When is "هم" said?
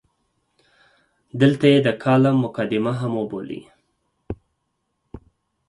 2.99-3.13